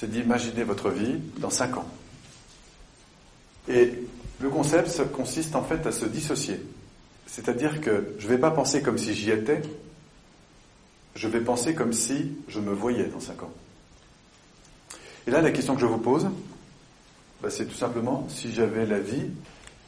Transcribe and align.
C'est 0.00 0.10
d'imaginer 0.10 0.64
votre 0.64 0.88
vie 0.88 1.18
dans 1.40 1.50
5 1.50 1.76
ans. 1.76 1.86
Et 3.68 3.92
le 4.40 4.48
concept 4.48 5.12
consiste 5.12 5.54
en 5.54 5.62
fait 5.62 5.86
à 5.86 5.92
se 5.92 6.06
dissocier. 6.06 6.58
C'est-à-dire 7.26 7.82
que 7.82 8.14
je 8.18 8.24
ne 8.24 8.30
vais 8.30 8.38
pas 8.38 8.50
penser 8.50 8.80
comme 8.80 8.96
si 8.96 9.12
j'y 9.12 9.30
étais, 9.30 9.60
je 11.14 11.28
vais 11.28 11.42
penser 11.42 11.74
comme 11.74 11.92
si 11.92 12.32
je 12.48 12.60
me 12.60 12.72
voyais 12.72 13.08
dans 13.08 13.20
5 13.20 13.42
ans. 13.42 13.52
Et 15.26 15.30
là, 15.30 15.42
la 15.42 15.50
question 15.50 15.74
que 15.74 15.82
je 15.82 15.86
vous 15.86 15.98
pose, 15.98 16.30
bah, 17.42 17.50
c'est 17.50 17.66
tout 17.66 17.76
simplement 17.76 18.26
si 18.30 18.54
j'avais 18.54 18.86
la 18.86 19.00
vie 19.00 19.26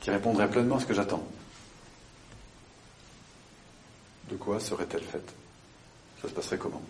qui 0.00 0.10
répondrait 0.10 0.50
pleinement 0.50 0.78
à 0.78 0.80
ce 0.80 0.86
que 0.86 0.94
j'attends. 0.94 1.24
De 4.28 4.34
quoi 4.34 4.58
serait-elle 4.58 5.04
faite? 5.04 5.32
Ça 6.20 6.28
se 6.28 6.34
passerait 6.34 6.58
comment? 6.58 6.82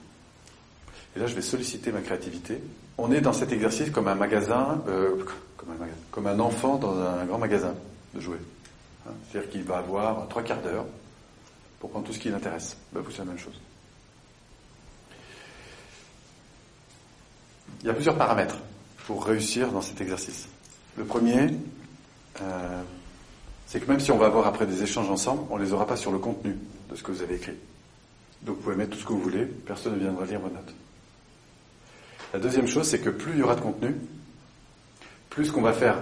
Et 1.16 1.18
là, 1.18 1.26
je 1.26 1.34
vais 1.34 1.42
solliciter 1.42 1.92
ma 1.92 2.00
créativité. 2.00 2.60
On 2.98 3.10
est 3.12 3.20
dans 3.20 3.32
cet 3.32 3.52
exercice 3.52 3.90
comme 3.90 4.08
un 4.08 4.14
magasin, 4.14 4.82
euh, 4.88 5.24
comme, 6.10 6.26
un 6.26 6.38
enfant 6.38 6.76
dans 6.76 6.98
un 7.00 7.24
grand 7.24 7.38
magasin 7.38 7.74
de 8.14 8.20
jouets. 8.20 8.40
Hein, 9.06 9.12
C'est-à-dire 9.30 9.50
qu'il 9.50 9.64
va 9.64 9.78
avoir 9.78 10.28
trois 10.28 10.42
quarts 10.42 10.62
d'heure 10.62 10.86
pour 11.80 11.90
prendre 11.90 12.06
tout 12.06 12.12
ce 12.12 12.18
qui 12.18 12.28
l'intéresse. 12.28 12.76
Bah, 12.92 13.00
vous, 13.02 13.10
c'est 13.10 13.18
la 13.18 13.24
même 13.24 13.38
chose. 13.38 13.58
Il 17.80 17.86
y 17.86 17.90
a 17.90 17.94
plusieurs 17.94 18.16
paramètres 18.16 18.58
pour 19.06 19.24
réussir 19.24 19.72
dans 19.72 19.80
cet 19.80 20.00
exercice. 20.00 20.46
Le 20.96 21.04
premier, 21.04 21.48
euh, 22.42 22.82
c'est 23.66 23.80
que 23.80 23.90
même 23.90 24.00
si 24.00 24.12
on 24.12 24.18
va 24.18 24.26
avoir 24.26 24.46
après 24.46 24.66
des 24.66 24.82
échanges 24.82 25.08
ensemble, 25.08 25.44
on 25.50 25.58
ne 25.58 25.64
les 25.64 25.72
aura 25.72 25.86
pas 25.86 25.96
sur 25.96 26.12
le 26.12 26.18
contenu 26.18 26.56
de 26.90 26.96
ce 26.96 27.02
que 27.02 27.10
vous 27.10 27.22
avez 27.22 27.36
écrit. 27.36 27.56
Donc 28.42 28.56
vous 28.56 28.62
pouvez 28.62 28.76
mettre 28.76 28.90
tout 28.90 28.98
ce 28.98 29.04
que 29.04 29.12
vous 29.12 29.20
voulez, 29.20 29.46
personne 29.46 29.94
ne 29.94 29.98
viendra 29.98 30.26
lire 30.26 30.40
vos 30.40 30.48
notes. 30.48 30.74
La 32.32 32.38
deuxième 32.38 32.66
chose, 32.66 32.88
c'est 32.88 33.00
que 33.00 33.10
plus 33.10 33.32
il 33.32 33.38
y 33.38 33.42
aura 33.42 33.56
de 33.56 33.60
contenu, 33.60 33.94
plus 35.30 35.46
ce 35.46 35.52
qu'on 35.52 35.62
va 35.62 35.72
faire 35.72 35.96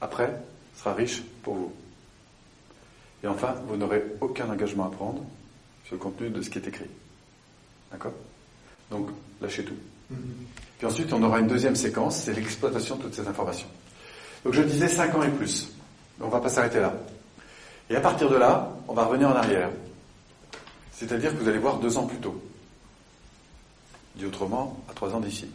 après 0.00 0.34
sera 0.76 0.94
riche 0.94 1.22
pour 1.42 1.54
vous. 1.54 1.72
Et 3.22 3.26
enfin, 3.26 3.54
vous 3.66 3.76
n'aurez 3.76 4.02
aucun 4.20 4.48
engagement 4.48 4.86
à 4.86 4.90
prendre 4.90 5.22
sur 5.84 5.94
le 5.96 6.00
contenu 6.00 6.30
de 6.30 6.40
ce 6.42 6.50
qui 6.50 6.58
est 6.58 6.66
écrit. 6.66 6.88
D'accord? 7.90 8.12
Donc, 8.90 9.08
lâchez 9.40 9.64
tout. 9.64 9.76
Puis 10.78 10.86
ensuite, 10.86 11.12
on 11.12 11.22
aura 11.22 11.40
une 11.40 11.46
deuxième 11.46 11.76
séquence, 11.76 12.22
c'est 12.22 12.32
l'exploitation 12.32 12.96
de 12.96 13.02
toutes 13.02 13.14
ces 13.14 13.28
informations. 13.28 13.68
Donc 14.44 14.54
je 14.54 14.62
disais 14.62 14.88
5 14.88 15.14
ans 15.14 15.22
et 15.22 15.28
plus. 15.28 15.68
On 16.20 16.26
ne 16.26 16.30
va 16.30 16.40
pas 16.40 16.48
s'arrêter 16.48 16.80
là. 16.80 16.94
Et 17.88 17.96
à 17.96 18.00
partir 18.00 18.30
de 18.30 18.36
là, 18.36 18.72
on 18.88 18.94
va 18.94 19.04
revenir 19.04 19.28
en 19.28 19.34
arrière. 19.34 19.70
C'est-à-dire 20.92 21.32
que 21.32 21.42
vous 21.42 21.48
allez 21.48 21.58
voir 21.58 21.78
deux 21.78 21.96
ans 21.96 22.06
plus 22.06 22.18
tôt. 22.18 22.42
Dit 24.16 24.26
autrement, 24.26 24.82
à 24.90 24.94
trois 24.94 25.14
ans 25.14 25.20
d'ici. 25.20 25.46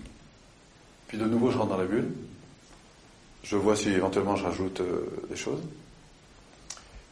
Puis 1.08 1.18
de 1.18 1.26
nouveau, 1.26 1.52
je 1.52 1.58
rentre 1.58 1.72
dans 1.72 1.78
la 1.78 1.86
bulle. 1.86 2.12
Je 3.44 3.56
vois 3.56 3.76
si 3.76 3.90
éventuellement 3.90 4.36
je 4.36 4.46
rajoute 4.46 4.82
euh, 4.82 5.06
des 5.30 5.36
choses. 5.36 5.62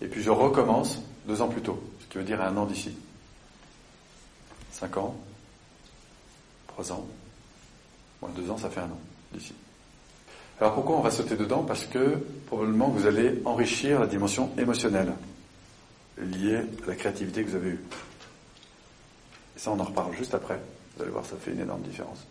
Et 0.01 0.07
puis 0.07 0.23
je 0.23 0.31
recommence 0.31 0.99
deux 1.27 1.41
ans 1.41 1.47
plus 1.47 1.61
tôt, 1.61 1.81
ce 2.01 2.05
qui 2.07 2.17
veut 2.17 2.23
dire 2.23 2.41
un 2.41 2.55
an 2.57 2.65
d'ici. 2.65 2.91
Cinq 4.71 4.97
ans, 4.97 5.15
trois 6.67 6.91
ans, 6.91 7.05
moins 8.21 8.31
deux 8.31 8.49
ans, 8.49 8.57
ça 8.57 8.69
fait 8.69 8.81
un 8.81 8.85
an 8.85 8.99
d'ici. 9.31 9.53
Alors 10.59 10.73
pourquoi 10.73 10.97
on 10.97 11.01
va 11.01 11.11
sauter 11.11 11.35
dedans? 11.35 11.63
Parce 11.63 11.85
que 11.85 12.17
probablement 12.47 12.89
vous 12.89 13.05
allez 13.05 13.41
enrichir 13.45 13.99
la 13.99 14.07
dimension 14.07 14.51
émotionnelle 14.57 15.13
liée 16.17 16.61
à 16.83 16.87
la 16.87 16.95
créativité 16.95 17.43
que 17.43 17.49
vous 17.49 17.55
avez 17.55 17.69
eue. 17.69 17.83
Et 19.55 19.59
ça, 19.59 19.71
on 19.71 19.79
en 19.79 19.83
reparle 19.83 20.15
juste 20.15 20.33
après. 20.33 20.59
Vous 20.95 21.01
allez 21.01 21.11
voir, 21.11 21.25
ça 21.25 21.35
fait 21.37 21.51
une 21.51 21.61
énorme 21.61 21.81
différence. 21.81 22.27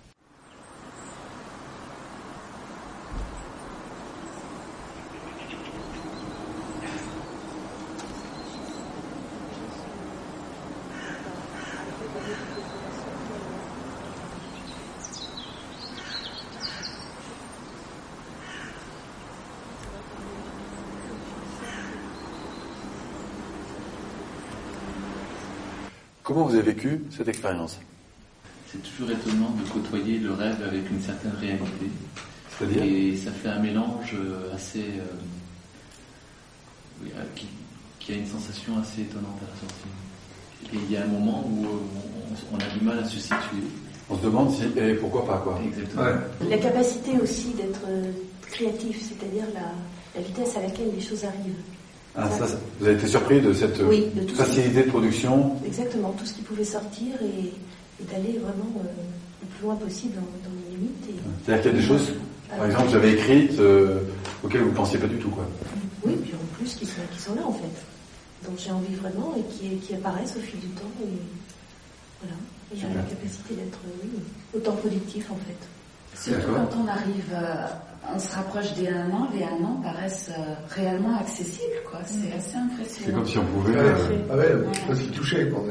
Comment 26.23 26.47
vous 26.47 26.55
avez 26.55 26.73
vécu 26.73 27.05
cette 27.11 27.29
expérience? 27.29 27.79
C'est 28.73 28.83
toujours 28.83 29.11
étonnant 29.11 29.51
de 29.51 29.69
côtoyer 29.69 30.19
le 30.19 30.33
rêve 30.33 30.57
avec 30.67 30.91
une 30.91 31.01
certaine 31.03 31.33
réalité. 31.41 31.87
C'est-à-dire 32.59 32.83
Et 32.83 33.17
ça 33.17 33.31
fait 33.31 33.49
un 33.49 33.59
mélange 33.59 34.15
euh, 34.15 34.55
assez. 34.55 34.81
euh, 34.81 35.05
euh, 37.07 37.23
qui, 37.35 37.47
qui 38.01 38.13
a 38.13 38.17
une 38.17 38.27
sensation 38.27 38.79
assez 38.79 39.03
étonnante 39.03 39.39
à 39.43 39.47
la 39.53 39.61
sortie. 39.61 40.73
Et 40.73 40.79
il 40.89 40.93
y 40.93 40.97
a 40.97 41.05
un 41.05 41.09
moment 41.09 41.45
où 41.47 41.65
euh, 41.65 41.69
on, 42.53 42.57
on 42.57 42.59
a 42.59 42.79
du 42.79 42.85
mal 42.85 42.99
à 42.99 43.05
se 43.05 43.19
situer. 43.19 43.63
On 44.09 44.17
se 44.17 44.23
demande 44.23 44.51
si, 44.55 44.63
et 44.79 44.95
pourquoi 44.95 45.27
pas, 45.27 45.39
quoi. 45.39 45.61
Exactement. 45.65 46.03
Ouais. 46.05 46.49
La 46.51 46.59
capacité 46.59 47.11
aussi 47.23 47.49
d'être 47.55 47.81
créatif, 48.51 49.01
c'est-à-dire 49.09 49.45
la, 49.55 49.73
la 50.21 50.27
vitesse 50.27 50.57
à 50.57 50.63
laquelle 50.63 50.91
les 50.95 51.01
choses 51.01 51.25
arrivent. 51.25 51.55
Ah, 52.15 52.29
ça, 52.31 52.47
ça- 52.47 52.59
vous 52.79 52.87
avez 52.87 52.97
été 52.97 53.07
surpris 53.07 53.41
de 53.41 53.53
cette 53.55 53.81
Oui, 53.89 54.05
de 54.15 54.27
facilité 54.33 54.83
de 54.85 54.91
production 54.91 55.57
Exactement, 55.65 56.11
tout 56.19 56.27
ce 56.27 56.35
qui 56.35 56.43
pouvait 56.43 56.65
sortir 56.65 57.15
et, 57.23 57.53
et 58.03 58.13
d'aller 58.13 58.39
vraiment 58.39 58.73
euh, 58.79 58.89
le 59.43 59.47
plus 59.47 59.65
loin 59.65 59.77
possible 59.77 60.15
dans, 60.15 60.21
dans 60.21 60.57
les 60.69 60.77
limites. 60.77 61.07
Et, 61.09 61.15
C'est-à-dire 61.45 61.63
qu'il 61.63 61.73
y 61.73 61.75
a 61.75 61.81
des 61.81 61.87
choses, 61.87 62.13
par 62.49 62.59
Alors, 62.59 62.67
exemple, 62.67 62.87
que 62.87 62.93
j'avais 62.93 63.13
écrites 63.13 63.61
euh, 63.61 64.01
auxquelles 64.43 64.63
vous 64.63 64.71
ne 64.71 64.77
pensiez 64.77 64.99
pas 64.99 65.07
du 65.07 65.17
tout, 65.17 65.31
quoi. 65.31 65.47
Oui, 66.05 66.15
puis 66.23 66.33
en 66.35 66.57
plus 66.57 66.75
qui 66.75 66.87
sont, 66.87 67.01
qui 67.13 67.21
sont 67.23 67.35
là 67.35 67.43
en 67.47 67.53
fait. 67.53 67.77
Donc 68.45 68.59
j'ai 68.59 68.73
envie 68.73 68.95
vraiment 68.97 69.35
et 69.39 69.43
qui, 69.55 69.77
qui 69.77 69.95
apparaissent 69.95 70.37
au 70.37 70.41
fil 70.41 70.59
du 70.59 70.67
temps. 70.69 70.91
Et 71.01 71.15
voilà. 72.21 72.37
J'ai 72.75 72.89
la 72.95 73.03
capacité 73.03 73.55
d'être 73.55 73.79
oui, 74.03 74.09
autant 74.57 74.73
productif 74.73 75.31
en 75.31 75.37
fait. 75.37 75.57
Surtout 76.15 76.53
quand 76.55 76.69
on 76.85 76.89
arrive, 76.89 77.33
euh, 77.35 77.67
on 78.15 78.19
se 78.19 78.35
rapproche 78.35 78.75
des 78.75 78.89
un 78.89 79.11
an, 79.11 79.29
les 79.35 79.43
un 79.45 79.65
an 79.65 79.81
paraissent 79.83 80.31
euh, 80.31 80.43
réellement 80.71 81.17
accessibles, 81.19 81.83
quoi. 81.91 82.01
C'est 82.05 82.33
assez 82.37 82.51
C'est 82.51 82.57
impressionnant. 82.59 83.19
comme 83.19 83.27
si 83.27 83.39
on 83.39 83.45
pouvait 83.47 83.77
euh, 83.77 83.95
ah 84.31 84.37
ouais, 84.37 84.49
parce 84.87 84.99
qu'il 85.01 85.11
touchait 85.11 85.47
pendant 85.47 85.65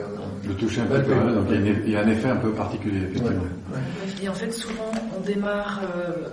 le 0.48 0.54
toucher 0.56 0.82
un 0.82 0.86
petit 0.86 1.04
peu. 1.04 1.14
hein, 1.14 1.34
donc 1.34 1.46
il 1.52 1.56
y, 1.66 1.70
une- 1.70 1.82
il 1.86 1.92
y 1.92 1.96
a 1.96 2.02
un 2.02 2.08
effet 2.10 2.30
un 2.30 2.36
peu 2.38 2.52
particulier, 2.52 3.02
effectivement. 3.06 3.44
Dis 4.20 4.28
en 4.30 4.34
fait 4.34 4.52
souvent 4.52 4.92
on 5.16 5.22
démarre 5.22 5.82
euh, 5.96 6.28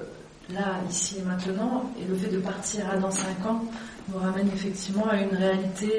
là, 0.55 0.77
ici 0.91 1.17
et 1.21 1.23
maintenant, 1.29 1.91
et 2.01 2.09
le 2.09 2.15
fait 2.17 2.31
de 2.35 2.39
partir 2.39 2.89
à 2.91 2.97
dans 2.97 3.11
5 3.11 3.45
ans 3.47 3.65
nous 4.13 4.19
ramène 4.19 4.49
effectivement 4.49 5.07
à 5.09 5.17
une 5.21 5.37
réalité 5.37 5.93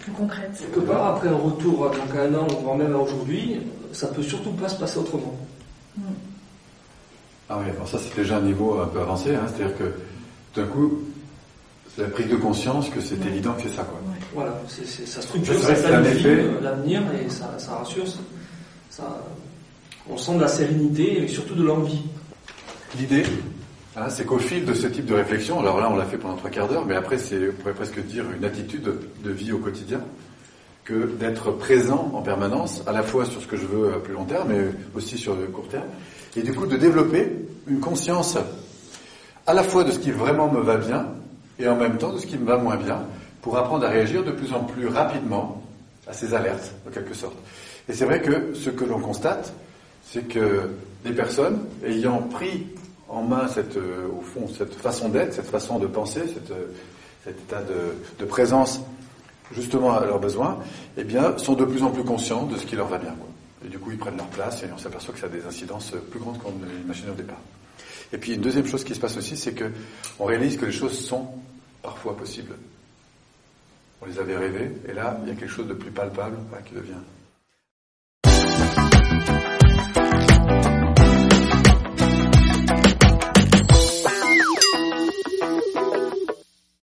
plus 0.00 0.12
concrète. 0.12 0.50
Quelque 0.58 0.80
part, 0.80 1.16
après 1.16 1.28
un 1.28 1.36
retour 1.36 1.90
donc 1.90 2.14
à 2.16 2.22
un 2.22 2.34
an, 2.34 2.46
voire 2.62 2.76
même 2.76 2.94
à 2.94 2.98
aujourd'hui, 2.98 3.60
ça 3.92 4.08
peut 4.08 4.22
surtout 4.22 4.50
pas 4.52 4.68
se 4.68 4.78
passer 4.78 4.98
autrement. 4.98 5.33
Ah 7.56 7.58
oui, 7.62 7.70
alors 7.70 7.86
ça 7.86 7.98
c'est 7.98 8.16
déjà 8.20 8.38
un 8.38 8.40
niveau 8.40 8.80
un 8.80 8.86
peu 8.86 9.00
avancé, 9.00 9.34
hein, 9.34 9.42
c'est-à-dire 9.46 9.76
que 9.78 9.84
tout 9.84 10.60
d'un 10.60 10.66
coup, 10.66 10.98
c'est 11.94 12.02
la 12.02 12.08
prise 12.08 12.28
de 12.28 12.34
conscience 12.36 12.88
que 12.90 13.00
c'est 13.00 13.24
évident 13.26 13.52
que 13.52 13.62
c'est 13.62 13.68
ça, 13.76 13.84
quoi. 13.84 14.00
Voilà, 14.34 14.60
c'est, 14.68 14.84
c'est- 14.86 15.06
ça 15.06 15.22
structure, 15.22 15.54
ça 15.60 15.68
euh, 16.26 16.60
l'avenir 16.60 17.02
et 17.24 17.30
ça, 17.30 17.54
ça 17.58 17.76
rassure. 17.76 18.08
Ça, 18.08 18.18
ça- 18.90 19.24
on 20.10 20.16
sent 20.16 20.34
de 20.34 20.40
la 20.40 20.48
sérénité 20.48 21.22
et 21.22 21.28
surtout 21.28 21.54
de 21.54 21.62
l'envie. 21.62 22.02
L'idée, 22.98 23.22
hein, 23.96 24.08
c'est 24.08 24.24
qu'au 24.24 24.38
fil 24.38 24.64
de 24.64 24.74
ce 24.74 24.88
type 24.88 25.06
de 25.06 25.14
réflexion, 25.14 25.60
alors 25.60 25.78
là 25.80 25.88
on 25.92 25.96
l'a 25.96 26.04
fait 26.06 26.18
pendant 26.18 26.34
trois 26.36 26.50
quarts 26.50 26.66
d'heure, 26.68 26.84
mais 26.86 26.96
après 26.96 27.18
c'est, 27.18 27.50
on 27.50 27.52
pourrait 27.52 27.74
presque 27.74 28.04
dire 28.04 28.24
une 28.36 28.44
attitude 28.44 28.82
de, 28.82 28.98
de 29.22 29.30
vie 29.30 29.52
au 29.52 29.58
quotidien, 29.58 30.00
que 30.84 31.06
d'être 31.18 31.52
présent 31.52 32.10
en 32.12 32.20
permanence, 32.22 32.82
à 32.86 32.92
la 32.92 33.02
fois 33.04 33.24
sur 33.24 33.40
ce 33.40 33.46
que 33.46 33.56
je 33.56 33.64
veux 33.66 33.94
à 33.94 33.98
plus 34.00 34.12
long 34.14 34.24
terme, 34.24 34.48
mais 34.48 34.60
aussi 34.94 35.16
sur 35.16 35.34
le 35.36 35.46
court 35.46 35.68
terme, 35.68 35.86
et 36.36 36.42
du 36.42 36.52
coup 36.52 36.66
de 36.66 36.76
développer 36.76 37.32
une 37.66 37.80
conscience 37.80 38.36
à 39.46 39.54
la 39.54 39.62
fois 39.62 39.84
de 39.84 39.90
ce 39.90 39.98
qui 39.98 40.10
vraiment 40.10 40.50
me 40.50 40.60
va 40.60 40.76
bien, 40.76 41.06
et 41.58 41.68
en 41.68 41.76
même 41.76 41.98
temps 41.98 42.12
de 42.12 42.18
ce 42.18 42.26
qui 42.26 42.38
me 42.38 42.46
va 42.46 42.56
moins 42.56 42.76
bien, 42.76 43.02
pour 43.42 43.56
apprendre 43.56 43.84
à 43.84 43.88
réagir 43.88 44.24
de 44.24 44.32
plus 44.32 44.52
en 44.52 44.64
plus 44.64 44.88
rapidement 44.88 45.62
à 46.06 46.12
ces 46.12 46.34
alertes, 46.34 46.72
en 46.88 46.90
quelque 46.90 47.14
sorte. 47.14 47.36
Et 47.88 47.92
c'est 47.92 48.04
vrai 48.04 48.20
que 48.20 48.54
ce 48.54 48.70
que 48.70 48.84
l'on 48.84 48.98
constate, 48.98 49.52
c'est 50.02 50.26
que 50.26 50.70
des 51.04 51.12
personnes 51.12 51.58
ayant 51.84 52.18
pris 52.18 52.66
en 53.08 53.22
main 53.22 53.48
cette, 53.48 53.76
euh, 53.76 54.08
au 54.18 54.22
fond, 54.22 54.48
cette 54.48 54.74
façon 54.74 55.08
d'être, 55.08 55.34
cette 55.34 55.50
façon 55.50 55.78
de 55.78 55.86
penser, 55.86 56.20
euh, 56.50 56.66
cet 57.24 57.38
état 57.38 57.62
de, 57.62 58.24
présence 58.24 58.80
justement 59.52 59.92
à 59.92 60.04
leurs 60.04 60.18
besoins, 60.18 60.58
eh 60.96 61.04
bien, 61.04 61.36
sont 61.36 61.52
de 61.52 61.64
plus 61.64 61.82
en 61.82 61.90
plus 61.90 62.02
conscients 62.02 62.44
de 62.44 62.56
ce 62.56 62.64
qui 62.64 62.76
leur 62.76 62.88
va 62.88 62.98
bien. 62.98 63.14
Et 63.64 63.68
du 63.68 63.78
coup, 63.78 63.90
ils 63.90 63.98
prennent 63.98 64.16
leur 64.16 64.28
place 64.28 64.62
et 64.62 64.66
on 64.72 64.78
s'aperçoit 64.78 65.14
que 65.14 65.20
ça 65.20 65.26
a 65.26 65.30
des 65.30 65.44
incidences 65.44 65.92
plus 66.10 66.20
grandes 66.20 66.38
qu'on 66.38 66.52
ne 66.52 66.66
l'imaginait 66.66 67.10
au 67.10 67.14
départ. 67.14 67.40
Et 68.12 68.18
puis, 68.18 68.34
une 68.34 68.40
deuxième 68.40 68.66
chose 68.66 68.84
qui 68.84 68.94
se 68.94 69.00
passe 69.00 69.16
aussi, 69.16 69.36
c'est 69.36 69.54
que 69.54 69.70
on 70.18 70.26
réalise 70.26 70.56
que 70.56 70.66
les 70.66 70.72
choses 70.72 70.98
sont 70.98 71.28
parfois 71.82 72.16
possibles. 72.16 72.54
On 74.02 74.06
les 74.06 74.18
avait 74.18 74.36
rêvées, 74.36 74.70
et 74.86 74.92
là, 74.92 75.18
il 75.22 75.28
y 75.28 75.32
a 75.32 75.34
quelque 75.34 75.50
chose 75.50 75.66
de 75.66 75.74
plus 75.74 75.90
palpable 75.90 76.36
qui 76.66 76.74
devient 76.74 76.92